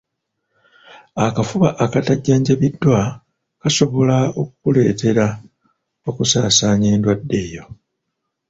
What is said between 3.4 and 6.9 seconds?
kasobola okukuleetera okusaasaanya